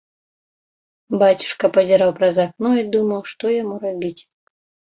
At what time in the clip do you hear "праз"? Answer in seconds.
2.21-2.35